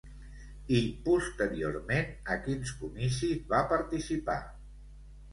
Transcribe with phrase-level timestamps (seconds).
[0.75, 0.77] I
[1.07, 4.39] posteriorment a quins comicis va participar?